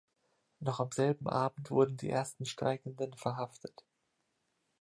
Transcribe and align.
Noch 0.61 0.79
am 0.79 0.91
selben 0.91 1.27
Abend 1.29 1.69
wurden 1.69 1.95
die 1.95 2.09
ersten 2.09 2.47
Streikenden 2.47 3.13
verhaftet. 3.17 3.85